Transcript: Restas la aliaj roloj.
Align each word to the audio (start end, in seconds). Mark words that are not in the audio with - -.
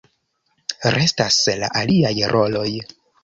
Restas 0.95 1.37
la 1.63 1.69
aliaj 1.83 2.15
roloj. 2.35 2.67